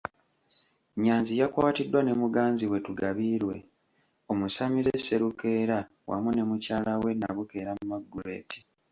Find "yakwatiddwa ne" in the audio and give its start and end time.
1.41-2.13